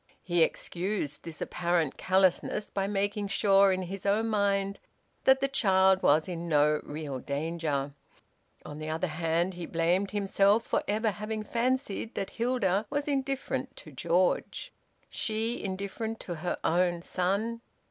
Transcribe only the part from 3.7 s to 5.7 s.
in his own mind that the